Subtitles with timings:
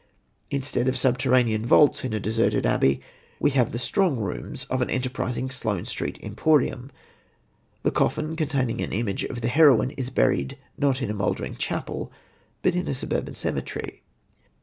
[0.49, 3.01] Instead of subterranean vaults in a deserted abbey,
[3.39, 6.91] we have the strong rooms of an enterprising Sloane Street emporium.
[7.83, 12.11] The coffin, containing an image of the heroine, is buried not in a mouldering chapel,
[12.63, 14.01] but in a suburban cemetery.